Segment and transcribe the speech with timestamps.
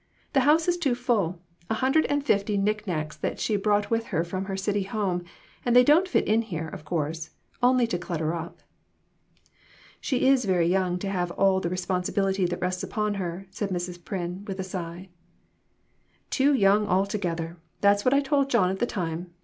[0.33, 4.05] The house is too full; a hundred and fifty nick nacks that she brought with
[4.07, 5.23] her from her city home,
[5.63, 7.29] and they don't fit in here, of course,
[7.61, 8.63] only to clutter up."
[9.99, 13.69] "She is very young to have all the responsi bility that rests upon her," said
[13.69, 13.99] Mrs.
[14.03, 15.09] Pryn, with a sigh.
[16.31, 19.31] "Too young altogether; that's what I told John at the time.